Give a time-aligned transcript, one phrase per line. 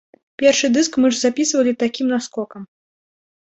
[0.43, 2.69] Першы дыск мы ж запісвалі такім наскокам.